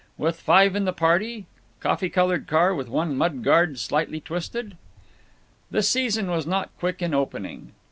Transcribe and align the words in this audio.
With 0.17 0.39
five 0.41 0.75
in 0.75 0.85
the 0.85 0.93
party; 0.93 1.45
coffee 1.79 2.09
colored 2.09 2.47
car 2.47 2.73
with 2.73 2.87
one 2.89 3.15
mud 3.15 3.43
guard 3.43 3.77
slightly 3.77 4.19
twisted? 4.19 4.75
The 5.69 5.83
season 5.83 6.31
was 6.31 6.47
not 6.47 6.75
quick 6.79 7.03
in 7.03 7.13
opening. 7.13 7.73